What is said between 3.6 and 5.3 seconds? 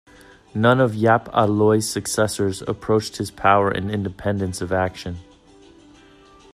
and independence of action.